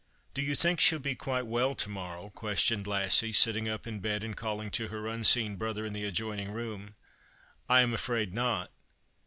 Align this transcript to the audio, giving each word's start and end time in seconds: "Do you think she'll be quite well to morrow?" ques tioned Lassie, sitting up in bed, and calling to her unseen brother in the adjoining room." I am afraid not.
"Do 0.33 0.41
you 0.41 0.55
think 0.55 0.79
she'll 0.79 0.97
be 0.97 1.13
quite 1.13 1.45
well 1.45 1.75
to 1.75 1.87
morrow?" 1.87 2.29
ques 2.35 2.63
tioned 2.63 2.87
Lassie, 2.87 3.31
sitting 3.31 3.69
up 3.69 3.85
in 3.85 3.99
bed, 3.99 4.23
and 4.23 4.35
calling 4.35 4.71
to 4.71 4.87
her 4.87 5.05
unseen 5.05 5.57
brother 5.57 5.85
in 5.85 5.93
the 5.93 6.05
adjoining 6.05 6.49
room." 6.49 6.95
I 7.69 7.81
am 7.81 7.93
afraid 7.93 8.33
not. 8.33 8.71